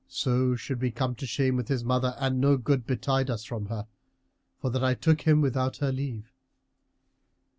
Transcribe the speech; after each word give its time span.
So 0.07 0.55
should 0.55 0.81
we 0.81 0.89
come 0.89 1.13
to 1.13 1.27
shame 1.27 1.55
with 1.55 1.67
his 1.67 1.83
mother 1.83 2.15
and 2.17 2.41
no 2.41 2.57
good 2.57 2.87
betide 2.87 3.29
us 3.29 3.43
from 3.43 3.67
her, 3.67 3.85
for 4.59 4.71
that 4.71 4.83
I 4.83 4.95
took 4.95 5.21
him 5.27 5.41
without 5.41 5.77
her 5.77 5.91
leave." 5.91 6.33